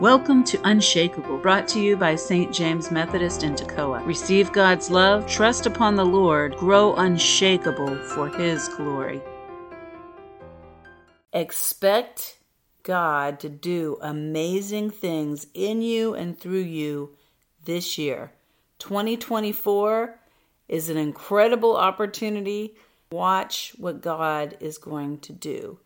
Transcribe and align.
Welcome 0.00 0.44
to 0.44 0.60
Unshakable, 0.68 1.38
brought 1.38 1.66
to 1.68 1.80
you 1.80 1.96
by 1.96 2.16
St. 2.16 2.52
James 2.52 2.90
Methodist 2.90 3.42
in 3.42 3.54
Toccoa. 3.54 4.04
Receive 4.04 4.52
God's 4.52 4.90
love, 4.90 5.26
trust 5.26 5.64
upon 5.64 5.94
the 5.94 6.04
Lord, 6.04 6.54
grow 6.58 6.94
unshakable 6.96 7.96
for 8.08 8.28
His 8.28 8.68
glory. 8.68 9.22
Expect 11.32 12.36
God 12.82 13.40
to 13.40 13.48
do 13.48 13.96
amazing 14.02 14.90
things 14.90 15.46
in 15.54 15.80
you 15.80 16.12
and 16.12 16.38
through 16.38 16.58
you 16.58 17.16
this 17.64 17.96
year. 17.96 18.32
2024 18.80 20.18
is 20.68 20.90
an 20.90 20.98
incredible 20.98 21.74
opportunity. 21.74 22.76
Watch 23.10 23.72
what 23.78 24.02
God 24.02 24.58
is 24.60 24.76
going 24.76 25.20
to 25.20 25.32
do. 25.32 25.78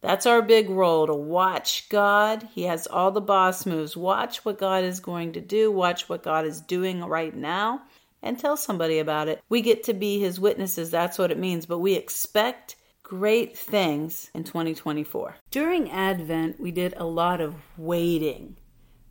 That's 0.00 0.26
our 0.26 0.42
big 0.42 0.70
role 0.70 1.06
to 1.06 1.14
watch 1.14 1.88
God. 1.88 2.48
He 2.52 2.62
has 2.64 2.86
all 2.86 3.10
the 3.10 3.20
boss 3.20 3.66
moves. 3.66 3.96
Watch 3.96 4.44
what 4.44 4.58
God 4.58 4.84
is 4.84 5.00
going 5.00 5.32
to 5.32 5.40
do, 5.40 5.72
watch 5.72 6.08
what 6.08 6.22
God 6.22 6.46
is 6.46 6.60
doing 6.60 7.04
right 7.04 7.34
now, 7.34 7.82
and 8.22 8.38
tell 8.38 8.56
somebody 8.56 9.00
about 9.00 9.28
it. 9.28 9.42
We 9.48 9.60
get 9.60 9.84
to 9.84 9.94
be 9.94 10.20
His 10.20 10.38
witnesses. 10.38 10.90
That's 10.90 11.18
what 11.18 11.32
it 11.32 11.38
means. 11.38 11.66
But 11.66 11.80
we 11.80 11.94
expect 11.94 12.76
great 13.02 13.56
things 13.56 14.30
in 14.34 14.44
2024. 14.44 15.36
During 15.50 15.90
Advent, 15.90 16.60
we 16.60 16.70
did 16.70 16.94
a 16.96 17.04
lot 17.04 17.40
of 17.40 17.54
waiting. 17.76 18.56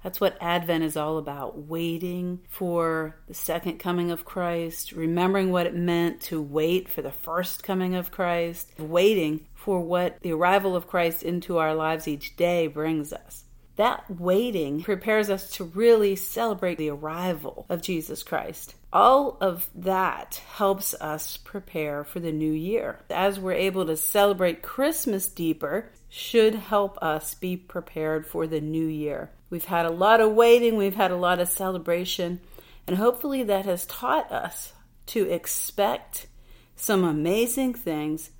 That's 0.04 0.22
what 0.22 0.38
Advent 0.40 0.84
is 0.84 0.96
all 0.96 1.18
about 1.18 1.58
waiting 1.68 2.40
for 2.48 3.18
the 3.28 3.34
second 3.34 3.80
coming 3.80 4.12
of 4.12 4.26
Christ, 4.26 4.92
remembering 4.92 5.52
what 5.52 5.66
it 5.66 5.76
meant 5.76 6.22
to 6.23 6.42
wait 6.42 6.88
for 6.88 7.02
the 7.02 7.12
first 7.12 7.64
coming 7.64 7.96
of 7.96 8.12
Christ, 8.12 8.72
waiting 8.78 9.48
for 9.54 9.82
what 9.82 10.22
the 10.22 10.34
arrival 10.34 10.76
of 10.76 10.88
Christ 10.88 11.23
into 11.23 11.58
our 11.58 11.73
lives 11.73 12.08
each 12.08 12.36
day 12.36 12.68
brings 12.68 13.12
us. 13.12 13.44
That 13.77 14.09
waiting 14.09 14.81
prepares 14.81 15.30
us 15.30 15.52
to 15.52 15.63
really 15.63 16.16
celebrate 16.16 16.80
the 16.80 16.90
arrival 16.90 17.67
of 17.70 17.83
Jesus 17.83 18.23
Christ. 18.23 18.73
All 18.92 19.38
of 19.39 19.70
that 19.75 20.42
helps 20.56 20.95
us 20.95 21.38
prepare 21.38 22.03
for 22.03 22.20
the 22.20 22.31
new 22.31 22.52
year. 22.52 23.00
As 23.11 23.39
we're 23.39 23.53
able 23.53 23.86
to 23.86 23.95
celebrate 23.95 24.64
Christmas 24.64 25.30
deeper, 25.30 25.92
should 26.09 26.55
help 26.55 26.98
us 27.03 27.36
be 27.36 27.55
prepared 27.55 28.25
for 28.25 28.48
the 28.48 28.61
new 28.61 28.88
year. 28.88 29.30
We've 29.50 29.66
had 29.66 29.86
a 29.86 29.92
lot 29.92 30.22
of 30.22 30.33
waiting, 30.33 30.75
we've 30.75 30.95
had 30.95 31.11
a 31.11 31.17
lot 31.17 31.39
of 31.39 31.48
celebration, 31.48 32.39
and 32.88 32.98
hopefully 32.98 33.44
that 33.44 33.66
has 33.66 33.86
taught 33.86 34.31
us 34.31 34.73
to 35.08 35.30
expect 35.30 36.28
some 36.75 37.03
amazing 37.03 37.73
things 37.73 38.31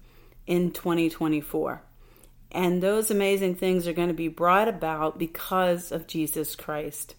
in 0.48 0.72
2024. 0.72 1.84
And 2.52 2.82
those 2.82 3.12
amazing 3.12 3.56
things 3.56 3.88
are 3.88 3.94
going 3.94 4.08
to 4.08 4.14
be 4.14 4.28
brought 4.28 4.68
about 4.68 5.18
because 5.18 5.92
of 5.92 6.08
Jesus 6.08 6.56
Christ. 6.56 7.16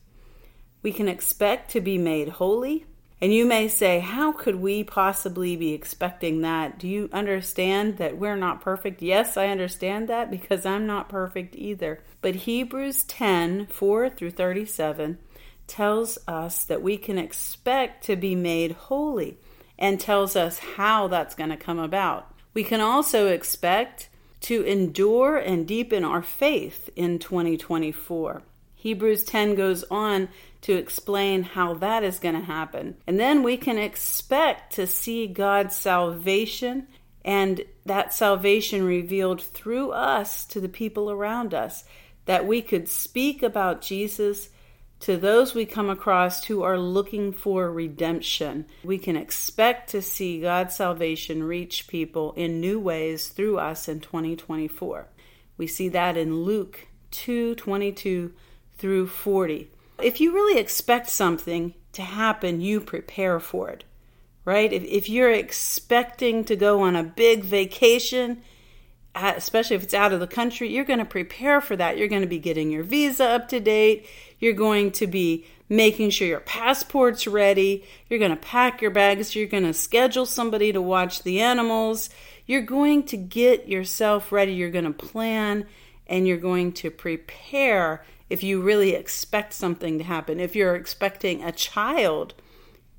We 0.82 0.92
can 0.92 1.08
expect 1.08 1.70
to 1.72 1.80
be 1.80 1.98
made 1.98 2.28
holy. 2.28 2.86
And 3.20 3.34
you 3.34 3.44
may 3.44 3.66
say, 3.66 3.98
How 3.98 4.30
could 4.32 4.56
we 4.56 4.84
possibly 4.84 5.56
be 5.56 5.72
expecting 5.72 6.42
that? 6.42 6.78
Do 6.78 6.86
you 6.86 7.10
understand 7.12 7.96
that 7.98 8.16
we're 8.16 8.36
not 8.36 8.60
perfect? 8.60 9.02
Yes, 9.02 9.36
I 9.36 9.48
understand 9.48 10.08
that 10.08 10.30
because 10.30 10.64
I'm 10.64 10.86
not 10.86 11.08
perfect 11.08 11.56
either. 11.56 12.00
But 12.20 12.36
Hebrews 12.36 13.02
10 13.04 13.66
4 13.66 14.10
through 14.10 14.30
37 14.30 15.18
tells 15.66 16.18
us 16.26 16.64
that 16.64 16.82
we 16.82 16.96
can 16.96 17.18
expect 17.18 18.04
to 18.04 18.16
be 18.16 18.34
made 18.34 18.72
holy 18.72 19.38
and 19.78 20.00
tells 20.00 20.34
us 20.34 20.58
how 20.76 21.08
that's 21.08 21.34
going 21.34 21.50
to 21.50 21.56
come 21.56 21.78
about. 21.78 22.32
We 22.54 22.64
can 22.64 22.80
also 22.80 23.28
expect 23.28 24.08
to 24.40 24.62
endure 24.62 25.36
and 25.36 25.66
deepen 25.66 26.04
our 26.04 26.22
faith 26.22 26.90
in 26.96 27.18
2024. 27.18 28.42
Hebrews 28.74 29.24
10 29.24 29.56
goes 29.56 29.84
on 29.90 30.28
to 30.60 30.74
explain 30.74 31.42
how 31.42 31.74
that 31.74 32.04
is 32.04 32.20
going 32.20 32.36
to 32.36 32.40
happen. 32.40 32.96
And 33.06 33.18
then 33.18 33.42
we 33.42 33.56
can 33.56 33.76
expect 33.76 34.74
to 34.74 34.86
see 34.86 35.26
God's 35.26 35.74
salvation 35.74 36.86
and 37.24 37.62
that 37.84 38.14
salvation 38.14 38.84
revealed 38.84 39.42
through 39.42 39.90
us 39.90 40.44
to 40.46 40.60
the 40.60 40.68
people 40.68 41.10
around 41.10 41.54
us. 41.54 41.84
That 42.26 42.46
we 42.46 42.62
could 42.62 42.88
speak 42.88 43.42
about 43.42 43.82
Jesus 43.82 44.50
to 45.00 45.16
those 45.16 45.54
we 45.54 45.64
come 45.64 45.88
across 45.88 46.44
who 46.44 46.62
are 46.62 46.78
looking 46.78 47.32
for 47.32 47.70
redemption. 47.70 48.66
We 48.82 48.98
can 48.98 49.16
expect 49.16 49.90
to 49.90 50.02
see 50.02 50.40
God's 50.40 50.74
salvation 50.74 51.44
reach 51.44 51.86
people 51.86 52.32
in 52.32 52.60
new 52.60 52.80
ways 52.80 53.28
through 53.28 53.58
us 53.58 53.88
in 53.88 54.00
2024. 54.00 55.08
We 55.56 55.66
see 55.66 55.88
that 55.90 56.16
in 56.16 56.42
Luke 56.42 56.88
2 57.12 57.54
22 57.54 58.32
through 58.76 59.06
40. 59.06 59.70
If 60.02 60.20
you 60.20 60.32
really 60.32 60.60
expect 60.60 61.08
something 61.08 61.74
to 61.92 62.02
happen, 62.02 62.60
you 62.60 62.80
prepare 62.80 63.40
for 63.40 63.70
it, 63.70 63.84
right? 64.44 64.72
If, 64.72 64.84
if 64.84 65.08
you're 65.08 65.32
expecting 65.32 66.44
to 66.44 66.56
go 66.56 66.82
on 66.82 66.94
a 66.94 67.02
big 67.02 67.42
vacation, 67.42 68.42
especially 69.36 69.76
if 69.76 69.82
it's 69.82 69.94
out 69.94 70.12
of 70.12 70.20
the 70.20 70.26
country, 70.26 70.68
you're 70.68 70.84
going 70.84 70.98
to 70.98 71.04
prepare 71.04 71.60
for 71.60 71.76
that. 71.76 71.98
You're 71.98 72.08
going 72.08 72.22
to 72.22 72.28
be 72.28 72.38
getting 72.38 72.70
your 72.70 72.82
visa 72.82 73.24
up 73.24 73.48
to 73.48 73.60
date. 73.60 74.06
You're 74.38 74.52
going 74.52 74.92
to 74.92 75.06
be 75.06 75.46
making 75.68 76.10
sure 76.10 76.26
your 76.26 76.40
passport's 76.40 77.26
ready. 77.26 77.84
You're 78.08 78.18
going 78.18 78.30
to 78.30 78.36
pack 78.36 78.80
your 78.80 78.90
bags. 78.90 79.34
You're 79.34 79.46
going 79.46 79.64
to 79.64 79.74
schedule 79.74 80.26
somebody 80.26 80.72
to 80.72 80.80
watch 80.80 81.22
the 81.22 81.40
animals. 81.40 82.10
You're 82.46 82.62
going 82.62 83.04
to 83.04 83.16
get 83.16 83.68
yourself 83.68 84.32
ready. 84.32 84.54
You're 84.54 84.70
going 84.70 84.84
to 84.84 84.92
plan 84.92 85.66
and 86.06 86.26
you're 86.26 86.38
going 86.38 86.72
to 86.72 86.90
prepare 86.90 88.04
if 88.30 88.42
you 88.42 88.62
really 88.62 88.94
expect 88.94 89.52
something 89.52 89.98
to 89.98 90.04
happen. 90.04 90.40
If 90.40 90.56
you're 90.56 90.74
expecting 90.74 91.42
a 91.42 91.52
child, 91.52 92.34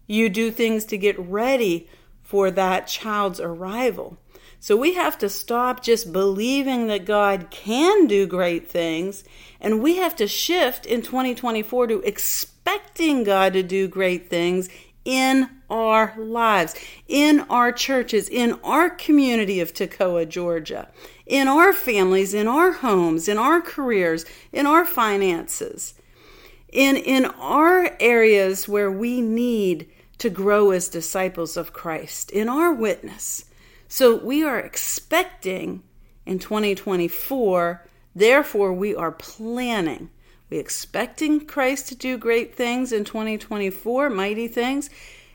you 0.07 0.29
do 0.29 0.51
things 0.51 0.85
to 0.85 0.97
get 0.97 1.17
ready 1.19 1.87
for 2.23 2.51
that 2.51 2.87
child's 2.87 3.39
arrival. 3.39 4.17
So 4.61 4.75
we 4.75 4.95
have 4.95 5.17
to 5.19 5.29
stop 5.29 5.81
just 5.81 6.11
believing 6.11 6.87
that 6.87 7.05
God 7.05 7.47
can 7.49 8.07
do 8.07 8.27
great 8.27 8.69
things, 8.69 9.23
and 9.61 9.81
we 9.81 9.97
have 9.97 10.15
to 10.17 10.27
shift 10.27 10.85
in 10.85 11.01
2024 11.01 11.87
to 11.87 12.01
expecting 12.01 13.23
God 13.23 13.53
to 13.53 13.63
do 13.63 13.87
great 13.87 14.29
things 14.29 14.67
in 15.05 15.49
our 15.69 16.13
lives, 16.17 16.75
in 17.07 17.39
our 17.49 17.71
churches, 17.71 18.27
in 18.27 18.59
our 18.63 18.89
community 18.89 19.61
of 19.61 19.73
Toccoa, 19.73 20.27
Georgia, 20.27 20.89
in 21.25 21.47
our 21.47 21.71
families, 21.71 22.33
in 22.33 22.47
our 22.47 22.73
homes, 22.73 23.29
in 23.29 23.37
our 23.37 23.61
careers, 23.61 24.25
in 24.51 24.65
our 24.65 24.85
finances, 24.85 25.93
in, 26.67 26.97
in 26.97 27.25
our 27.25 27.95
areas 27.99 28.67
where 28.67 28.91
we 28.91 29.21
need 29.21 29.89
to 30.17 30.29
grow 30.29 30.71
as 30.71 30.89
disciples 30.89 31.55
of 31.55 31.71
Christ, 31.71 32.29
in 32.31 32.49
our 32.49 32.73
witness. 32.73 33.45
So 33.91 34.15
we 34.15 34.43
are 34.43 34.59
expecting 34.59 35.81
in 36.23 36.37
2024, 36.37 37.87
therefore, 38.13 38.71
we 38.71 38.93
are 38.93 39.11
planning. 39.11 40.11
We 40.51 40.59
expecting 40.59 41.47
Christ 41.47 41.87
to 41.87 41.95
do 41.95 42.15
great 42.19 42.53
things 42.53 42.93
in 42.93 43.03
2024, 43.03 44.11
mighty 44.11 44.47
things. 44.47 44.91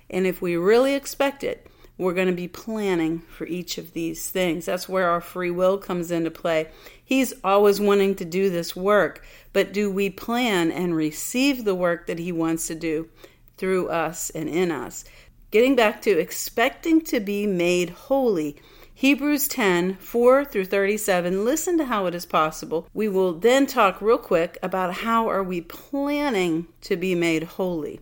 And 0.08 0.24
if 0.24 0.40
we 0.40 0.54
really 0.56 0.94
expect 0.94 1.42
it, 1.42 1.66
we're 1.98 2.14
going 2.14 2.28
to 2.28 2.32
be 2.32 2.46
planning 2.46 3.22
for 3.22 3.44
each 3.44 3.76
of 3.76 3.92
these 3.92 4.30
things. 4.30 4.66
That's 4.66 4.88
where 4.88 5.10
our 5.10 5.20
free 5.20 5.50
will 5.50 5.76
comes 5.76 6.12
into 6.12 6.30
play. 6.30 6.68
He's 7.04 7.34
always 7.42 7.80
wanting 7.80 8.14
to 8.16 8.24
do 8.24 8.50
this 8.50 8.76
work, 8.76 9.26
but 9.52 9.72
do 9.72 9.90
we 9.90 10.10
plan 10.10 10.70
and 10.70 10.94
receive 10.94 11.64
the 11.64 11.74
work 11.74 12.06
that 12.06 12.20
He 12.20 12.30
wants 12.30 12.68
to 12.68 12.76
do 12.76 13.08
through 13.56 13.88
us 13.88 14.30
and 14.30 14.48
in 14.48 14.70
us? 14.70 15.04
Getting 15.54 15.76
back 15.76 16.02
to 16.02 16.18
expecting 16.18 17.00
to 17.02 17.20
be 17.20 17.46
made 17.46 17.90
holy. 17.90 18.56
Hebrews 18.92 19.46
10 19.46 19.94
4 19.98 20.44
through 20.44 20.64
37. 20.64 21.44
Listen 21.44 21.78
to 21.78 21.84
how 21.84 22.06
it 22.06 22.14
is 22.16 22.26
possible. 22.26 22.88
We 22.92 23.08
will 23.08 23.34
then 23.34 23.68
talk 23.68 24.02
real 24.02 24.18
quick 24.18 24.58
about 24.64 24.94
how 24.94 25.28
are 25.28 25.44
we 25.44 25.60
planning 25.60 26.66
to 26.80 26.96
be 26.96 27.14
made 27.14 27.44
holy. 27.44 28.00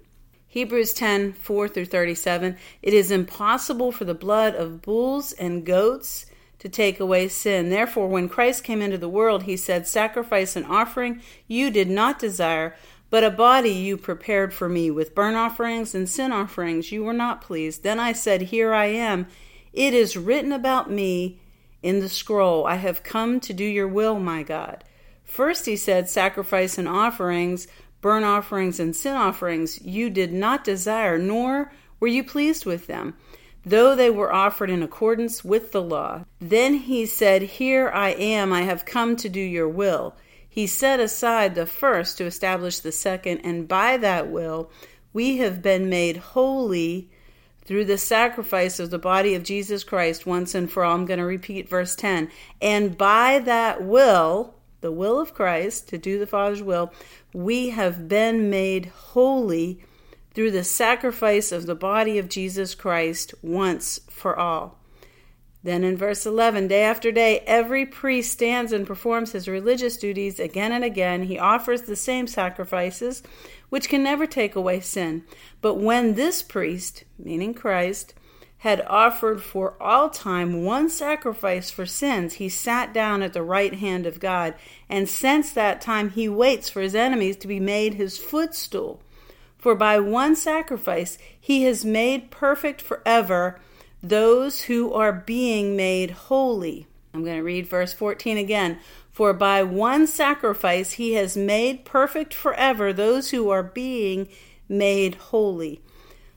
Hebrews 0.49 0.95
10 0.95 1.35
4 1.35 1.69
through 1.69 1.85
37. 1.85 2.57
It 2.81 2.95
is 2.95 3.11
impossible 3.11 3.93
for 3.93 4.07
the 4.07 4.15
blood 4.15 4.55
of 4.55 4.81
bulls 4.81 5.33
and 5.33 5.67
goats 5.67 6.25
to 6.59 6.71
take 6.71 7.01
away 7.01 7.29
sin. 7.29 7.69
Therefore, 7.69 8.09
when 8.09 8.31
Christ 8.31 8.65
came 8.65 8.81
into 8.81 8.97
the 8.97 9.11
world, 9.11 9.43
he 9.43 9.59
said, 9.59 9.87
Sacrifice 9.87 10.57
and 10.57 10.65
offering 10.65 11.21
you 11.49 11.71
did 11.71 11.91
not 11.91 12.19
desire 12.19 12.77
but 13.13 13.23
a 13.23 13.31
body 13.31 13.69
you 13.69 13.99
prepared 13.99 14.55
for 14.55 14.71
me 14.71 14.91
with 14.91 15.15
burnt 15.15 15.37
offerings 15.37 15.95
and 15.95 16.09
sin 16.09 16.33
offerings 16.33 16.91
you 16.91 17.05
were 17.05 17.13
not 17.13 17.43
pleased. 17.43 17.83
Then 17.83 18.01
I 18.01 18.15
said, 18.15 18.41
Here 18.41 18.73
I 18.73 18.87
am. 18.87 19.27
It 19.75 19.93
is 19.93 20.17
written 20.17 20.51
about 20.51 20.91
me 20.91 21.39
in 21.83 22.01
the 22.01 22.09
scroll. 22.09 22.67
I 22.67 22.77
have 22.77 23.03
come 23.03 23.39
to 23.41 23.53
do 23.53 23.65
your 23.65 23.87
will, 23.87 24.19
my 24.19 24.43
God. 24.43 24.83
First 25.25 25.67
he 25.67 25.77
said, 25.77 26.09
Sacrifice 26.09 26.79
and 26.79 26.89
offerings, 26.89 27.69
burnt 28.01 28.25
offerings 28.25 28.81
and 28.81 28.97
sin 28.97 29.15
offerings 29.15 29.83
you 29.83 30.09
did 30.09 30.33
not 30.33 30.65
desire, 30.65 31.19
nor 31.19 31.71
were 32.01 32.09
you 32.09 32.25
pleased 32.25 32.65
with 32.65 32.87
them, 32.87 33.13
though 33.63 33.95
they 33.95 34.09
were 34.09 34.33
offered 34.33 34.71
in 34.71 34.83
accordance 34.83 35.45
with 35.45 35.73
the 35.73 35.83
law. 35.83 36.25
Then 36.41 36.73
he 36.73 37.05
said, 37.05 37.43
Here 37.43 37.91
I 37.91 38.13
am, 38.13 38.55
I 38.55 38.63
have 38.63 38.87
come 38.87 39.17
to 39.17 39.29
do 39.29 39.39
your 39.39 39.69
will. 39.69 40.17
He 40.53 40.67
set 40.67 41.01
aside 41.01 41.55
the 41.55 41.65
first 41.65 42.19
to 42.19 42.27
establish 42.27 42.79
the 42.79 42.93
second, 42.93 43.39
and 43.39 43.67
by 43.67 43.97
that 43.97 44.29
will 44.29 44.71
we 45.15 45.39
have 45.39 45.63
been 45.63 45.89
made 45.89 46.19
holy 46.19 47.09
through 47.65 47.87
the 47.87 47.97
sacrifice 47.97 48.79
of 48.79 48.91
the 48.91 48.99
body 48.99 49.35
of 49.35 49.45
Jesus 49.45 49.83
Christ 49.83 50.27
once 50.27 50.55
and 50.55 50.71
for 50.71 50.85
all. 50.85 50.95
I'm 50.95 51.07
going 51.07 51.21
to 51.21 51.25
repeat 51.25 51.71
verse 51.71 51.97
10. 51.97 52.31
And 52.61 52.99
by 52.99 53.39
that 53.39 53.83
will, 53.83 54.53
the 54.83 54.93
will 54.93 55.19
of 55.19 55.33
Christ, 55.33 55.89
to 55.89 55.97
do 55.97 56.19
the 56.19 56.27
Father's 56.27 56.63
will, 56.63 56.93
we 57.33 57.71
have 57.71 58.07
been 58.07 58.51
made 58.51 58.93
holy 58.95 59.83
through 60.35 60.51
the 60.51 60.65
sacrifice 60.65 61.51
of 61.51 61.65
the 61.65 61.75
body 61.75 62.19
of 62.19 62.29
Jesus 62.29 62.75
Christ 62.75 63.33
once 63.41 64.01
for 64.11 64.39
all. 64.39 64.82
Then 65.65 65.85
in 65.85 65.97
verse 65.97 66.27
11, 66.27 66.69
day 66.69 66.83
after 66.83 67.13
day, 67.13 67.41
every 67.47 67.87
priest 67.87 68.33
stands 68.33 68.73
and 68.73 68.87
performs 68.87 69.33
his 69.33 69.47
religious 69.47 69.97
duties 69.97 70.41
again 70.41 70.73
and 70.73 70.83
again. 70.83 71.25
He 71.25 71.39
offers 71.39 71.83
the 71.83 71.95
same 71.95 72.27
sacrifices, 72.27 73.23
which 73.69 73.89
can 73.89 74.03
never 74.03 74.27
take 74.27 74.57
away 74.57 74.81
sin. 74.81 75.25
But 75.61 75.75
when 75.75 76.15
this 76.15 76.43
priest, 76.43 77.05
meaning 77.17 77.55
Christ, 77.55 78.15
had 78.59 78.85
offered 78.87 79.43
for 79.43 79.75
all 79.81 80.09
time 80.09 80.65
one 80.65 80.89
sacrifice 80.89 81.71
for 81.71 81.87
sins, 81.87 82.35
he 82.35 82.49
sat 82.49 82.93
down 82.93 83.23
at 83.23 83.33
the 83.33 83.43
right 83.43 83.75
hand 83.75 84.07
of 84.07 84.21
God. 84.21 84.55
And 84.89 85.09
since 85.09 85.53
that 85.53 85.81
time, 85.81 86.11
he 86.11 86.29
waits 86.29 86.69
for 86.69 86.81
his 86.81 86.95
enemies 86.95 87.37
to 87.39 87.49
be 87.49 87.61
made 87.61 87.95
his 87.95 88.19
footstool. 88.19 89.01
For 89.59 89.77
by 89.77 90.01
one 90.01 90.35
sacrifice, 90.35 91.19
he 91.41 91.63
has 91.65 91.85
made 91.85 92.33
perfect 92.33 92.83
forever 92.83 93.61
those 94.03 94.63
who 94.63 94.93
are 94.93 95.13
being 95.13 95.77
made 95.77 96.11
holy. 96.11 96.87
I'm 97.15 97.23
going 97.25 97.37
to 97.37 97.43
read 97.43 97.67
verse 97.67 97.93
14 97.93 98.37
again. 98.37 98.79
For 99.11 99.33
by 99.33 99.63
one 99.63 100.07
sacrifice 100.07 100.93
he 100.93 101.13
has 101.15 101.37
made 101.37 101.85
perfect 101.85 102.33
forever 102.33 102.93
those 102.93 103.31
who 103.31 103.51
are 103.51 103.63
being 103.63 104.29
made 104.69 105.17
holy. 105.17 105.81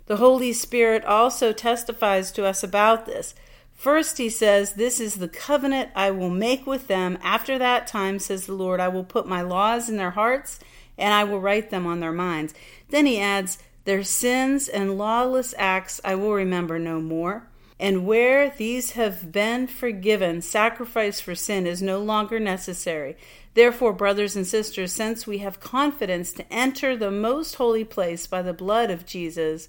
The 0.08 0.18
Holy 0.18 0.54
Spirit 0.54 1.04
also 1.06 1.54
testifies 1.54 2.32
to 2.34 2.46
us 2.46 2.64
about 2.64 3.06
this. 3.06 3.34
First, 3.74 4.18
he 4.18 4.30
says, 4.30 4.74
This 4.74 5.00
is 5.00 5.16
the 5.16 5.28
covenant 5.28 5.90
I 5.96 6.12
will 6.12 6.30
make 6.30 6.68
with 6.68 6.88
them. 6.88 7.18
After 7.24 7.58
that 7.58 7.88
time, 7.88 8.20
says 8.20 8.46
the 8.46 8.54
Lord, 8.54 8.80
I 8.80 8.88
will 8.88 9.04
put 9.04 9.28
my 9.28 9.42
laws 9.42 9.90
in 9.90 9.98
their 9.98 10.12
hearts 10.12 10.60
and 10.98 11.14
I 11.14 11.24
will 11.24 11.42
write 11.42 11.72
them 11.72 11.88
on 11.88 12.00
their 12.00 12.14
minds. 12.14 12.54
Then 12.90 13.06
he 13.06 13.20
adds, 13.20 13.58
Their 13.86 14.04
sins 14.04 14.68
and 14.68 14.98
lawless 14.98 15.54
acts 15.58 16.00
I 16.06 16.16
will 16.16 16.34
remember 16.34 16.78
no 16.78 17.02
more. 17.02 17.48
And 17.80 18.06
where 18.06 18.50
these 18.50 18.92
have 18.92 19.32
been 19.32 19.68
forgiven, 19.68 20.42
sacrifice 20.42 21.20
for 21.20 21.36
sin 21.36 21.68
is 21.68 21.82
no 21.82 22.00
longer 22.00 22.40
necessary. 22.40 23.18
Therefore, 23.54 23.92
brothers 23.92 24.36
and 24.36 24.48
sisters, 24.48 24.94
since 24.94 25.28
we 25.28 25.40
have 25.40 25.60
confidence 25.60 26.32
to 26.34 26.54
enter 26.54 26.96
the 26.96 27.12
most 27.12 27.56
holy 27.56 27.84
place 27.84 28.28
by 28.28 28.42
the 28.42 28.54
blood 28.54 28.90
of 28.90 29.06
Jesus, 29.06 29.68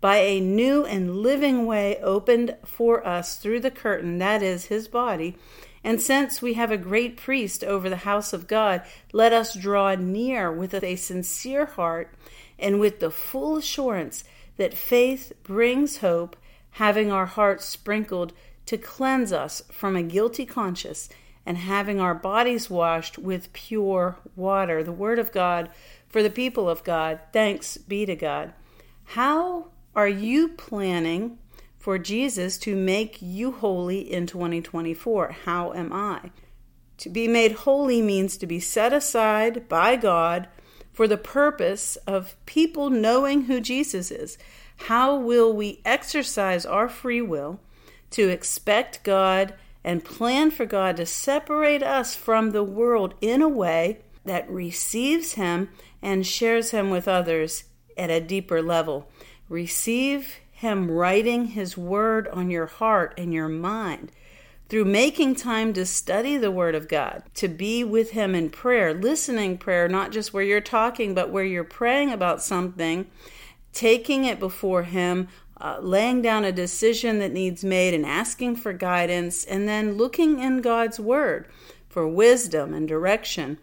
by 0.00 0.16
a 0.16 0.40
new 0.40 0.84
and 0.84 1.18
living 1.18 1.66
way 1.66 1.98
opened 2.02 2.56
for 2.64 3.06
us 3.06 3.36
through 3.36 3.60
the 3.60 3.70
curtain, 3.70 4.18
that 4.18 4.42
is, 4.42 4.66
his 4.66 4.88
body, 4.88 5.36
and 5.84 6.00
since 6.00 6.40
we 6.40 6.54
have 6.54 6.70
a 6.70 6.76
great 6.76 7.16
priest 7.16 7.64
over 7.64 7.88
the 7.90 7.96
house 7.96 8.32
of 8.32 8.46
God, 8.46 8.82
let 9.12 9.32
us 9.32 9.54
draw 9.54 9.94
near 9.94 10.50
with 10.52 10.74
a 10.74 10.96
sincere 10.96 11.66
heart 11.66 12.14
and 12.58 12.78
with 12.78 13.00
the 13.00 13.10
full 13.10 13.56
assurance 13.56 14.24
that 14.56 14.74
faith 14.74 15.32
brings 15.42 15.98
hope 15.98 16.36
having 16.72 17.10
our 17.10 17.26
hearts 17.26 17.64
sprinkled 17.64 18.32
to 18.66 18.78
cleanse 18.78 19.32
us 19.32 19.62
from 19.70 19.96
a 19.96 20.02
guilty 20.02 20.46
conscience, 20.46 21.08
and 21.44 21.58
having 21.58 22.00
our 22.00 22.14
bodies 22.14 22.70
washed 22.70 23.18
with 23.18 23.52
pure 23.52 24.16
water. 24.36 24.82
The 24.82 24.92
Word 24.92 25.18
of 25.18 25.32
God 25.32 25.68
for 26.08 26.22
the 26.22 26.30
people 26.30 26.68
of 26.68 26.84
God. 26.84 27.18
Thanks 27.32 27.76
be 27.76 28.06
to 28.06 28.14
God. 28.14 28.52
How 29.04 29.68
are 29.94 30.08
you 30.08 30.48
planning 30.48 31.38
for 31.78 31.98
Jesus 31.98 32.58
to 32.58 32.76
make 32.76 33.20
you 33.20 33.50
holy 33.50 34.00
in 34.00 34.26
2024? 34.26 35.36
How 35.44 35.72
am 35.72 35.92
I? 35.92 36.30
To 36.98 37.10
be 37.10 37.26
made 37.26 37.52
holy 37.52 38.00
means 38.00 38.36
to 38.36 38.46
be 38.46 38.60
set 38.60 38.92
aside 38.92 39.68
by 39.68 39.96
God 39.96 40.46
for 40.92 41.08
the 41.08 41.16
purpose 41.16 41.96
of 42.06 42.36
people 42.46 42.90
knowing 42.90 43.42
who 43.42 43.60
Jesus 43.60 44.12
is. 44.12 44.38
How 44.86 45.14
will 45.14 45.52
we 45.52 45.80
exercise 45.84 46.66
our 46.66 46.88
free 46.88 47.22
will 47.22 47.60
to 48.10 48.28
expect 48.28 49.04
God 49.04 49.54
and 49.84 50.04
plan 50.04 50.50
for 50.50 50.66
God 50.66 50.96
to 50.96 51.06
separate 51.06 51.84
us 51.84 52.16
from 52.16 52.50
the 52.50 52.64
world 52.64 53.14
in 53.20 53.42
a 53.42 53.48
way 53.48 53.98
that 54.24 54.50
receives 54.50 55.34
Him 55.34 55.68
and 56.02 56.26
shares 56.26 56.72
Him 56.72 56.90
with 56.90 57.06
others 57.06 57.64
at 57.96 58.10
a 58.10 58.20
deeper 58.20 58.60
level? 58.60 59.08
Receive 59.48 60.40
Him 60.50 60.90
writing 60.90 61.46
His 61.46 61.78
Word 61.78 62.26
on 62.28 62.50
your 62.50 62.66
heart 62.66 63.14
and 63.16 63.32
your 63.32 63.48
mind 63.48 64.10
through 64.68 64.86
making 64.86 65.36
time 65.36 65.72
to 65.74 65.86
study 65.86 66.36
the 66.36 66.50
Word 66.50 66.74
of 66.74 66.88
God, 66.88 67.22
to 67.34 67.46
be 67.46 67.84
with 67.84 68.10
Him 68.10 68.34
in 68.34 68.50
prayer, 68.50 68.92
listening 68.92 69.58
prayer, 69.58 69.86
not 69.86 70.10
just 70.10 70.32
where 70.32 70.42
you're 70.42 70.60
talking, 70.60 71.14
but 71.14 71.30
where 71.30 71.44
you're 71.44 71.62
praying 71.62 72.10
about 72.10 72.42
something 72.42 73.06
taking 73.72 74.24
it 74.24 74.38
before 74.38 74.82
Him, 74.84 75.28
uh, 75.60 75.78
laying 75.80 76.22
down 76.22 76.44
a 76.44 76.52
decision 76.52 77.18
that 77.20 77.32
needs 77.32 77.64
made, 77.64 77.94
and 77.94 78.04
asking 78.06 78.56
for 78.56 78.72
guidance, 78.72 79.44
and 79.44 79.68
then 79.68 79.94
looking 79.94 80.40
in 80.40 80.60
God's 80.60 80.98
Word 80.98 81.46
for 81.88 82.06
wisdom 82.08 82.74
and 82.74 82.88
direction. 82.88 83.58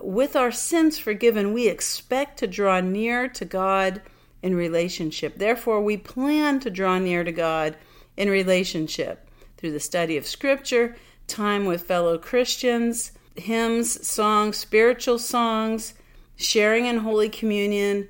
With 0.00 0.36
our 0.36 0.52
sins 0.52 0.98
forgiven, 0.98 1.52
we 1.52 1.68
expect 1.68 2.38
to 2.38 2.46
draw 2.46 2.80
near 2.80 3.28
to 3.28 3.44
God 3.44 4.02
in 4.42 4.54
relationship. 4.54 5.38
Therefore, 5.38 5.80
we 5.80 5.96
plan 5.96 6.60
to 6.60 6.70
draw 6.70 6.98
near 6.98 7.24
to 7.24 7.32
God 7.32 7.76
in 8.16 8.28
relationship 8.28 9.28
through 9.56 9.72
the 9.72 9.80
study 9.80 10.16
of 10.16 10.26
Scripture, 10.26 10.96
time 11.28 11.64
with 11.64 11.82
fellow 11.82 12.18
Christians, 12.18 13.12
hymns, 13.36 14.06
songs, 14.06 14.56
spiritual 14.56 15.18
songs, 15.18 15.94
sharing 16.36 16.86
in 16.86 16.98
Holy 16.98 17.28
Communion 17.28 18.08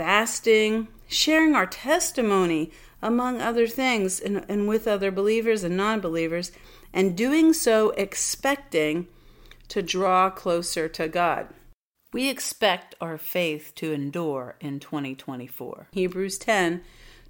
fasting, 0.00 0.88
sharing 1.08 1.54
our 1.54 1.66
testimony, 1.66 2.70
among 3.02 3.38
other 3.38 3.66
things, 3.66 4.18
and, 4.18 4.46
and 4.48 4.66
with 4.66 4.88
other 4.88 5.10
believers 5.10 5.62
and 5.62 5.76
non 5.76 6.00
believers, 6.00 6.52
and 6.90 7.14
doing 7.14 7.52
so 7.52 7.90
expecting 7.90 9.06
to 9.68 9.82
draw 9.82 10.30
closer 10.30 10.88
to 10.88 11.06
God. 11.06 11.48
We 12.14 12.30
expect 12.30 12.94
our 12.98 13.18
faith 13.18 13.74
to 13.74 13.92
endure 13.92 14.56
in 14.58 14.80
2024. 14.80 15.88
Hebrews 15.92 16.38
10 16.38 16.80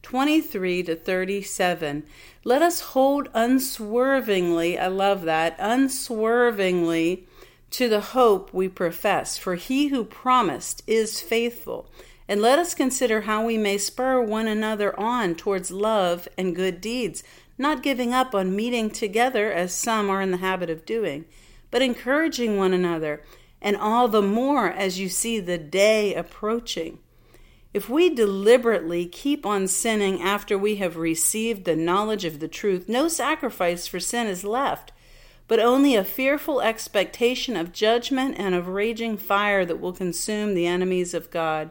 23 0.03 0.85
to 0.85 0.95
37. 0.95 2.05
Let 2.45 2.63
us 2.63 2.81
hold 2.81 3.29
unswervingly, 3.35 4.79
I 4.79 4.87
love 4.87 5.23
that, 5.23 5.57
unswervingly 5.59 7.27
to 7.71 7.89
the 7.89 8.01
hope 8.01 8.55
we 8.55 8.69
profess, 8.69 9.37
for 9.37 9.57
he 9.57 9.89
who 9.89 10.05
promised 10.05 10.83
is 10.87 11.21
faithful. 11.21 11.91
And 12.31 12.41
let 12.41 12.61
us 12.61 12.75
consider 12.75 13.23
how 13.23 13.45
we 13.45 13.59
may 13.59 13.77
spur 13.77 14.23
one 14.23 14.47
another 14.47 14.99
on 14.99 15.35
towards 15.35 15.73
love 15.73 16.29
and 16.39 16.55
good 16.55 16.81
deeds, 16.81 17.25
not 17.59 17.83
giving 17.83 18.15
up 18.15 18.37
on 18.37 18.55
meeting 18.55 18.89
together 18.89 19.51
as 19.51 19.75
some 19.75 20.09
are 20.09 20.23
in 20.23 20.31
the 20.31 20.37
habit 20.37 20.71
of 20.71 20.87
doing, 20.87 21.25
but 21.73 21.83
encouraging 21.83 22.57
one 22.57 22.73
another, 22.73 23.25
and 23.61 23.77
all 23.77 24.07
the 24.07 24.23
more 24.23 24.69
as 24.69 25.01
you 25.01 25.09
see 25.09 25.41
the 25.41 25.59
day 25.59 26.15
approaching. 26.15 27.01
If 27.75 27.89
we 27.89 28.09
deliberately 28.15 29.07
keep 29.07 29.45
on 29.45 29.67
sinning 29.67 30.23
after 30.23 30.57
we 30.57 30.77
have 30.77 30.97
received 30.97 31.65
the 31.65 31.75
knowledge 31.75 32.25
of 32.25 32.39
the 32.39 32.47
truth, 32.47 32.89
no 32.89 33.09
sacrifice 33.09 33.89
for 33.89 33.99
sin 33.99 34.29
is 34.29 34.45
left, 34.45 34.93
but 35.49 35.59
only 35.59 35.97
a 35.97 36.05
fearful 36.05 36.61
expectation 36.61 37.57
of 37.57 37.73
judgment 37.73 38.37
and 38.39 38.55
of 38.55 38.69
raging 38.69 39.17
fire 39.17 39.65
that 39.65 39.81
will 39.81 39.93
consume 39.93 40.55
the 40.55 40.69
enemies 40.69 41.13
of 41.13 41.33
God. 41.33 41.71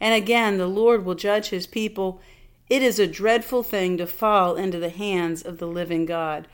And 0.00 0.14
again, 0.14 0.58
the 0.58 0.66
Lord 0.66 1.04
will 1.04 1.14
judge 1.14 1.48
his 1.48 1.66
people. 1.66 2.20
It 2.68 2.82
is 2.82 2.98
a 2.98 3.06
dreadful 3.06 3.62
thing 3.62 3.96
to 3.98 4.06
fall 4.06 4.56
into 4.56 4.78
the 4.78 4.90
hands 4.90 5.42
of 5.42 5.58
the 5.58 5.66
living 5.66 6.06
God. 6.06 6.48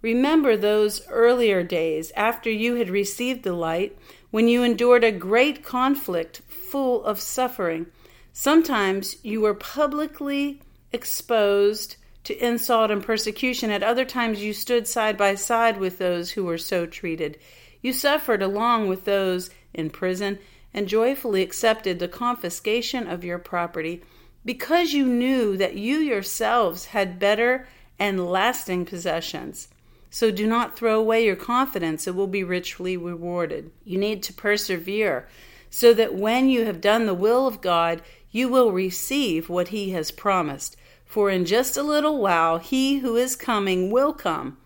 Remember 0.00 0.56
those 0.56 1.06
earlier 1.08 1.62
days 1.62 2.12
after 2.16 2.50
you 2.50 2.76
had 2.76 2.88
received 2.88 3.42
the 3.42 3.52
light 3.52 3.98
when 4.30 4.46
you 4.48 4.62
endured 4.62 5.04
a 5.04 5.10
great 5.10 5.64
conflict 5.64 6.42
full 6.48 7.04
of 7.04 7.20
suffering. 7.20 7.86
Sometimes 8.32 9.16
you 9.24 9.40
were 9.40 9.54
publicly 9.54 10.62
exposed 10.92 11.96
to 12.24 12.44
insult 12.44 12.90
and 12.90 13.02
persecution. 13.02 13.70
At 13.70 13.82
other 13.82 14.04
times, 14.04 14.42
you 14.42 14.52
stood 14.52 14.86
side 14.86 15.16
by 15.16 15.34
side 15.34 15.78
with 15.78 15.98
those 15.98 16.30
who 16.30 16.44
were 16.44 16.58
so 16.58 16.86
treated. 16.86 17.38
You 17.82 17.92
suffered 17.92 18.42
along 18.42 18.88
with 18.88 19.04
those 19.04 19.50
in 19.74 19.90
prison 19.90 20.38
and 20.72 20.88
joyfully 20.88 21.42
accepted 21.42 21.98
the 21.98 22.08
confiscation 22.08 23.06
of 23.06 23.24
your 23.24 23.38
property 23.38 24.02
because 24.44 24.92
you 24.92 25.06
knew 25.06 25.56
that 25.56 25.74
you 25.74 25.98
yourselves 25.98 26.86
had 26.86 27.18
better 27.18 27.66
and 27.98 28.30
lasting 28.30 28.84
possessions. 28.84 29.68
So 30.10 30.30
do 30.30 30.46
not 30.46 30.76
throw 30.76 30.98
away 30.98 31.24
your 31.24 31.36
confidence, 31.36 32.06
it 32.06 32.14
will 32.14 32.26
be 32.26 32.44
richly 32.44 32.96
rewarded. 32.96 33.70
You 33.84 33.98
need 33.98 34.22
to 34.24 34.32
persevere 34.32 35.28
so 35.70 35.92
that 35.94 36.14
when 36.14 36.48
you 36.48 36.64
have 36.64 36.80
done 36.80 37.06
the 37.06 37.14
will 37.14 37.46
of 37.46 37.60
God, 37.60 38.00
you 38.30 38.48
will 38.48 38.72
receive 38.72 39.48
what 39.48 39.68
He 39.68 39.90
has 39.90 40.10
promised. 40.10 40.76
For 41.04 41.30
in 41.30 41.44
just 41.44 41.76
a 41.76 41.82
little 41.82 42.18
while, 42.18 42.58
He 42.58 42.98
who 42.98 43.16
is 43.16 43.36
coming 43.36 43.90
will 43.90 44.12
come 44.12 44.56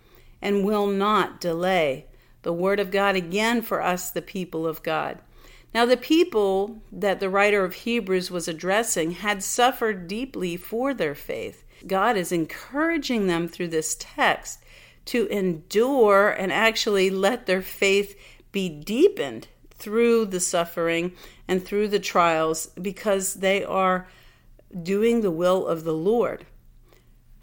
and 0.40 0.64
will 0.64 0.86
not 0.86 1.40
delay. 1.40 2.06
The 2.42 2.52
Word 2.52 2.80
of 2.80 2.90
God 2.90 3.16
again 3.16 3.62
for 3.62 3.82
us, 3.82 4.10
the 4.10 4.22
people 4.22 4.66
of 4.66 4.82
God. 4.82 5.18
Now, 5.74 5.86
the 5.86 5.96
people 5.96 6.82
that 6.92 7.18
the 7.18 7.30
writer 7.30 7.64
of 7.64 7.74
Hebrews 7.74 8.30
was 8.30 8.46
addressing 8.46 9.12
had 9.12 9.42
suffered 9.42 10.06
deeply 10.06 10.56
for 10.56 10.92
their 10.92 11.14
faith. 11.14 11.64
God 11.86 12.16
is 12.16 12.30
encouraging 12.30 13.26
them 13.26 13.48
through 13.48 13.68
this 13.68 13.96
text 13.98 14.62
to 15.06 15.26
endure 15.28 16.30
and 16.30 16.52
actually 16.52 17.10
let 17.10 17.46
their 17.46 17.62
faith 17.62 18.18
be 18.52 18.68
deepened 18.68 19.48
through 19.70 20.26
the 20.26 20.40
suffering 20.40 21.12
and 21.48 21.64
through 21.64 21.88
the 21.88 21.98
trials 21.98 22.66
because 22.80 23.34
they 23.34 23.64
are 23.64 24.06
doing 24.82 25.22
the 25.22 25.30
will 25.30 25.66
of 25.66 25.84
the 25.84 25.94
Lord. 25.94 26.46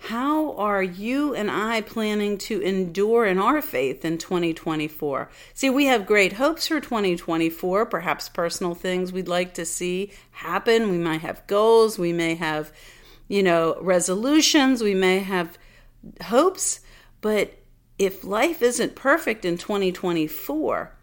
How 0.03 0.53
are 0.55 0.81
you 0.81 1.35
and 1.35 1.51
I 1.51 1.81
planning 1.81 2.37
to 2.39 2.61
endure 2.61 3.25
in 3.25 3.37
our 3.37 3.61
faith 3.61 4.05
in 4.05 4.17
2024? 4.17 5.29
See, 5.53 5.69
we 5.69 5.85
have 5.85 6.05
great 6.05 6.33
hopes 6.33 6.67
for 6.67 6.79
2024, 6.79 7.85
perhaps 7.85 8.29
personal 8.29 8.73
things 8.73 9.11
we'd 9.11 9.27
like 9.27 9.53
to 9.55 9.65
see 9.65 10.11
happen. 10.31 10.89
We 10.89 10.97
might 10.97 11.21
have 11.21 11.45
goals, 11.47 11.99
we 11.99 12.13
may 12.13 12.35
have, 12.35 12.71
you 13.27 13.43
know, 13.43 13.77
resolutions, 13.81 14.81
we 14.81 14.95
may 14.95 15.19
have 15.19 15.57
hopes, 16.23 16.79
but 17.19 17.59
if 17.99 18.23
life 18.23 18.61
isn't 18.61 18.95
perfect 18.95 19.43
in 19.43 19.57
2024, 19.57 20.95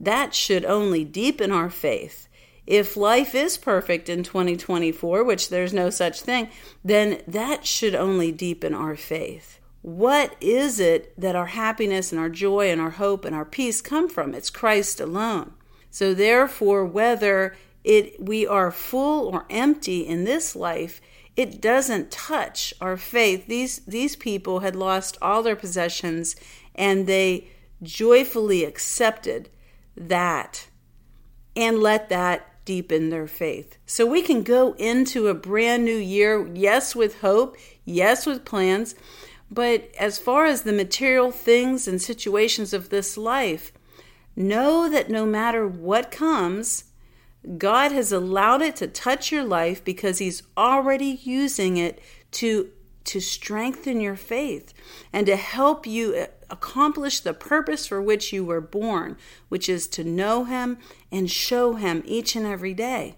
that 0.00 0.34
should 0.34 0.66
only 0.66 1.02
deepen 1.02 1.50
our 1.50 1.70
faith 1.70 2.28
if 2.66 2.96
life 2.96 3.34
is 3.34 3.58
perfect 3.58 4.08
in 4.08 4.22
2024, 4.22 5.22
which 5.24 5.48
there's 5.48 5.72
no 5.72 5.90
such 5.90 6.20
thing, 6.20 6.48
then 6.84 7.20
that 7.26 7.66
should 7.66 7.94
only 7.94 8.32
deepen 8.32 8.74
our 8.74 8.96
faith. 8.96 9.60
What 9.82 10.34
is 10.40 10.80
it 10.80 11.12
that 11.20 11.36
our 11.36 11.46
happiness 11.46 12.10
and 12.10 12.18
our 12.18 12.30
joy 12.30 12.70
and 12.70 12.80
our 12.80 12.92
hope 12.92 13.26
and 13.26 13.34
our 13.34 13.44
peace 13.44 13.82
come 13.82 14.08
from? 14.08 14.34
It's 14.34 14.48
Christ 14.48 14.98
alone. 14.98 15.52
So 15.90 16.14
therefore, 16.14 16.86
whether 16.86 17.54
it 17.84 18.18
we 18.18 18.46
are 18.46 18.70
full 18.70 19.28
or 19.28 19.44
empty 19.50 20.00
in 20.00 20.24
this 20.24 20.56
life, 20.56 21.02
it 21.36 21.60
doesn't 21.60 22.10
touch 22.10 22.72
our 22.80 22.96
faith. 22.96 23.46
These 23.46 23.80
these 23.80 24.16
people 24.16 24.60
had 24.60 24.74
lost 24.74 25.18
all 25.20 25.42
their 25.42 25.54
possessions 25.54 26.34
and 26.74 27.06
they 27.06 27.48
joyfully 27.82 28.64
accepted 28.64 29.50
that 29.96 30.68
and 31.54 31.78
let 31.78 32.08
that 32.08 32.53
deepen 32.64 33.10
their 33.10 33.26
faith. 33.26 33.78
So 33.86 34.06
we 34.06 34.22
can 34.22 34.42
go 34.42 34.74
into 34.74 35.28
a 35.28 35.34
brand 35.34 35.84
new 35.84 35.96
year, 35.96 36.48
yes, 36.54 36.94
with 36.94 37.20
hope, 37.20 37.56
yes, 37.84 38.26
with 38.26 38.44
plans, 38.44 38.94
but 39.50 39.90
as 39.98 40.18
far 40.18 40.46
as 40.46 40.62
the 40.62 40.72
material 40.72 41.30
things 41.30 41.86
and 41.86 42.00
situations 42.00 42.72
of 42.72 42.88
this 42.88 43.16
life, 43.16 43.72
know 44.36 44.88
that 44.88 45.10
no 45.10 45.24
matter 45.26 45.66
what 45.66 46.10
comes, 46.10 46.84
God 47.58 47.92
has 47.92 48.10
allowed 48.10 48.62
it 48.62 48.76
to 48.76 48.86
touch 48.86 49.30
your 49.30 49.44
life 49.44 49.84
because 49.84 50.18
He's 50.18 50.42
already 50.56 51.20
using 51.22 51.76
it 51.76 52.00
to 52.32 52.70
to 53.04 53.20
strengthen 53.20 54.00
your 54.00 54.16
faith 54.16 54.72
and 55.12 55.26
to 55.26 55.36
help 55.36 55.86
you 55.86 56.26
accomplish 56.50 57.20
the 57.20 57.34
purpose 57.34 57.86
for 57.86 58.00
which 58.00 58.32
you 58.32 58.44
were 58.44 58.60
born, 58.60 59.16
which 59.48 59.68
is 59.68 59.86
to 59.88 60.04
know 60.04 60.44
Him 60.44 60.78
and 61.10 61.30
show 61.30 61.74
Him 61.74 62.02
each 62.06 62.36
and 62.36 62.46
every 62.46 62.74
day. 62.74 63.16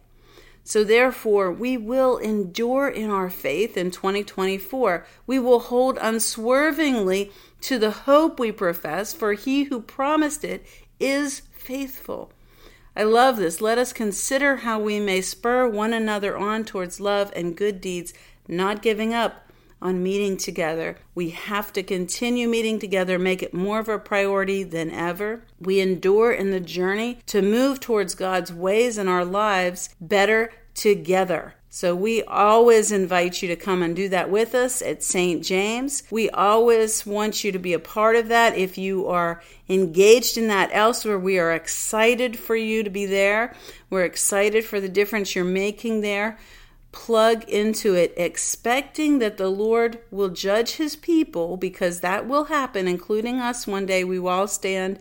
So, 0.64 0.82
therefore, 0.82 1.52
we 1.52 1.76
will 1.76 2.16
endure 2.18 2.88
in 2.88 3.08
our 3.08 3.30
faith 3.30 3.76
in 3.76 3.92
2024. 3.92 5.06
We 5.26 5.38
will 5.38 5.60
hold 5.60 5.96
unswervingly 6.00 7.30
to 7.60 7.78
the 7.78 7.92
hope 7.92 8.40
we 8.40 8.50
profess, 8.50 9.12
for 9.12 9.34
He 9.34 9.64
who 9.64 9.80
promised 9.80 10.42
it 10.42 10.66
is 10.98 11.42
faithful. 11.52 12.32
I 12.96 13.02
love 13.02 13.36
this. 13.36 13.60
Let 13.60 13.78
us 13.78 13.92
consider 13.92 14.56
how 14.56 14.80
we 14.80 14.98
may 14.98 15.20
spur 15.20 15.68
one 15.68 15.92
another 15.92 16.36
on 16.36 16.64
towards 16.64 16.98
love 16.98 17.30
and 17.36 17.56
good 17.56 17.80
deeds, 17.80 18.14
not 18.48 18.82
giving 18.82 19.12
up 19.12 19.45
on 19.80 20.02
meeting 20.02 20.36
together. 20.36 20.96
We 21.14 21.30
have 21.30 21.72
to 21.74 21.82
continue 21.82 22.48
meeting 22.48 22.78
together, 22.78 23.18
make 23.18 23.42
it 23.42 23.54
more 23.54 23.78
of 23.78 23.88
a 23.88 23.98
priority 23.98 24.62
than 24.62 24.90
ever. 24.90 25.42
We 25.60 25.80
endure 25.80 26.32
in 26.32 26.50
the 26.50 26.60
journey 26.60 27.18
to 27.26 27.42
move 27.42 27.80
towards 27.80 28.14
God's 28.14 28.52
ways 28.52 28.98
in 28.98 29.08
our 29.08 29.24
lives 29.24 29.90
better 30.00 30.52
together. 30.74 31.54
So 31.68 31.94
we 31.94 32.22
always 32.22 32.90
invite 32.90 33.42
you 33.42 33.48
to 33.48 33.56
come 33.56 33.82
and 33.82 33.94
do 33.94 34.08
that 34.08 34.30
with 34.30 34.54
us 34.54 34.80
at 34.80 35.02
St. 35.02 35.44
James. 35.44 36.04
We 36.10 36.30
always 36.30 37.04
want 37.04 37.44
you 37.44 37.52
to 37.52 37.58
be 37.58 37.74
a 37.74 37.78
part 37.78 38.16
of 38.16 38.28
that. 38.28 38.56
If 38.56 38.78
you 38.78 39.06
are 39.08 39.42
engaged 39.68 40.38
in 40.38 40.48
that 40.48 40.70
elsewhere, 40.72 41.18
we 41.18 41.38
are 41.38 41.52
excited 41.52 42.38
for 42.38 42.56
you 42.56 42.82
to 42.82 42.88
be 42.88 43.04
there. 43.04 43.54
We're 43.90 44.06
excited 44.06 44.64
for 44.64 44.80
the 44.80 44.88
difference 44.88 45.34
you're 45.34 45.44
making 45.44 46.00
there 46.00 46.38
plug 46.92 47.44
into 47.48 47.94
it, 47.94 48.14
expecting 48.16 49.18
that 49.18 49.36
the 49.36 49.50
Lord 49.50 49.98
will 50.10 50.30
judge 50.30 50.72
his 50.72 50.96
people, 50.96 51.56
because 51.56 52.00
that 52.00 52.26
will 52.26 52.44
happen, 52.44 52.88
including 52.88 53.38
us 53.38 53.66
one 53.66 53.86
day. 53.86 54.02
We 54.02 54.18
will 54.18 54.30
all 54.30 54.48
stand 54.48 54.98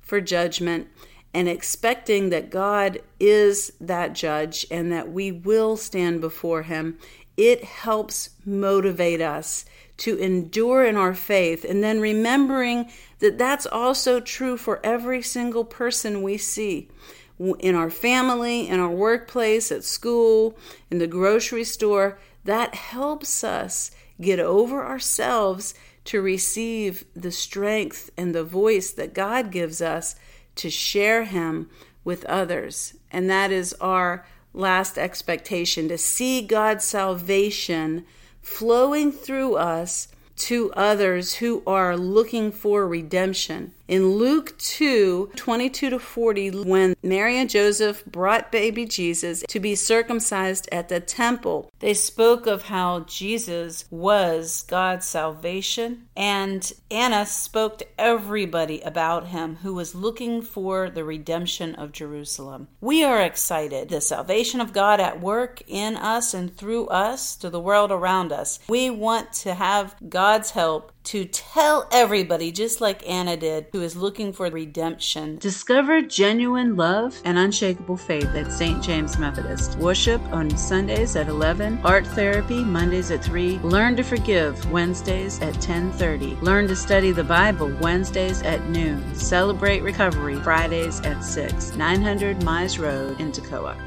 for 0.00 0.20
judgment, 0.20 0.88
and 1.32 1.48
expecting 1.48 2.30
that 2.30 2.50
God 2.50 3.00
is 3.20 3.72
that 3.80 4.14
judge 4.14 4.66
and 4.70 4.90
that 4.90 5.12
we 5.12 5.30
will 5.30 5.76
stand 5.76 6.20
before 6.20 6.62
him. 6.62 6.98
It 7.36 7.62
helps 7.64 8.30
motivate 8.44 9.20
us 9.20 9.66
to 9.98 10.16
endure 10.16 10.84
in 10.84 10.96
our 10.96 11.14
faith, 11.14 11.64
and 11.64 11.82
then 11.82 12.00
remembering 12.00 12.90
that 13.18 13.38
that's 13.38 13.66
also 13.66 14.20
true 14.20 14.56
for 14.56 14.80
every 14.84 15.22
single 15.22 15.64
person 15.64 16.22
we 16.22 16.38
see 16.38 16.88
in 17.38 17.74
our 17.74 17.90
family, 17.90 18.68
in 18.68 18.80
our 18.80 18.90
workplace, 18.90 19.70
at 19.70 19.84
school, 19.84 20.56
in 20.90 20.98
the 20.98 21.06
grocery 21.06 21.64
store, 21.64 22.18
that 22.44 22.74
helps 22.74 23.44
us 23.44 23.90
get 24.20 24.38
over 24.38 24.84
ourselves 24.84 25.74
to 26.04 26.22
receive 26.22 27.04
the 27.14 27.32
strength 27.32 28.10
and 28.16 28.34
the 28.34 28.44
voice 28.44 28.90
that 28.92 29.12
God 29.12 29.50
gives 29.50 29.82
us 29.82 30.14
to 30.54 30.70
share 30.70 31.24
Him 31.24 31.68
with 32.04 32.24
others. 32.26 32.94
And 33.10 33.28
that 33.28 33.50
is 33.50 33.74
our 33.80 34.24
last 34.54 34.96
expectation 34.96 35.88
to 35.88 35.98
see 35.98 36.40
God's 36.40 36.84
salvation 36.84 38.06
flowing 38.40 39.12
through 39.12 39.56
us 39.56 40.08
to 40.36 40.72
others 40.74 41.34
who 41.34 41.62
are 41.66 41.96
looking 41.96 42.52
for 42.52 42.86
redemption. 42.86 43.72
In 43.88 44.16
Luke 44.16 44.58
2 44.58 45.30
22 45.36 45.90
to 45.90 45.98
40, 45.98 46.64
when 46.64 46.96
Mary 47.02 47.38
and 47.38 47.48
Joseph 47.48 48.04
brought 48.04 48.50
baby 48.50 48.84
Jesus 48.84 49.44
to 49.48 49.60
be 49.60 49.76
circumcised 49.76 50.68
at 50.72 50.88
the 50.88 50.98
temple, 50.98 51.70
they 51.78 51.94
spoke 51.94 52.46
of 52.46 52.62
how 52.62 53.00
Jesus 53.00 53.84
was 53.90 54.62
God's 54.62 55.06
salvation. 55.06 56.08
And 56.16 56.72
Anna 56.90 57.26
spoke 57.26 57.78
to 57.78 57.86
everybody 58.00 58.80
about 58.80 59.28
him 59.28 59.56
who 59.56 59.74
was 59.74 59.94
looking 59.94 60.42
for 60.42 60.90
the 60.90 61.04
redemption 61.04 61.74
of 61.76 61.92
Jerusalem. 61.92 62.68
We 62.80 63.04
are 63.04 63.22
excited. 63.22 63.88
The 63.88 64.00
salvation 64.00 64.60
of 64.60 64.72
God 64.72 64.98
at 64.98 65.20
work 65.20 65.62
in 65.68 65.96
us 65.96 66.34
and 66.34 66.54
through 66.56 66.86
us 66.88 67.36
to 67.36 67.50
the 67.50 67.60
world 67.60 67.92
around 67.92 68.32
us. 68.32 68.58
We 68.68 68.90
want 68.90 69.32
to 69.34 69.54
have 69.54 69.94
God's 70.08 70.50
help 70.50 70.92
to 71.06 71.24
tell 71.24 71.88
everybody, 71.92 72.50
just 72.50 72.80
like 72.80 73.08
Anna 73.08 73.36
did, 73.36 73.66
who 73.72 73.80
is 73.80 73.96
looking 73.96 74.32
for 74.32 74.50
redemption. 74.50 75.38
Discover 75.38 76.02
genuine 76.02 76.76
love 76.76 77.20
and 77.24 77.38
unshakable 77.38 77.96
faith 77.96 78.34
at 78.34 78.52
St. 78.52 78.82
James 78.82 79.16
Methodist. 79.16 79.78
Worship 79.78 80.20
on 80.32 80.50
Sundays 80.56 81.14
at 81.14 81.28
11, 81.28 81.80
art 81.84 82.06
therapy 82.08 82.64
Mondays 82.64 83.12
at 83.12 83.24
3, 83.24 83.58
learn 83.58 83.94
to 83.96 84.02
forgive 84.02 84.70
Wednesdays 84.72 85.40
at 85.40 85.54
10:30, 85.60 86.40
learn 86.42 86.66
to 86.66 86.74
study 86.74 87.12
the 87.12 87.24
Bible 87.24 87.72
Wednesdays 87.80 88.42
at 88.42 88.68
noon, 88.68 89.14
celebrate 89.14 89.82
recovery 89.82 90.36
Fridays 90.40 91.00
at 91.02 91.22
6, 91.22 91.76
900 91.76 92.40
Mize 92.40 92.78
Road 92.80 93.20
in 93.20 93.30
Toccoa. 93.30 93.85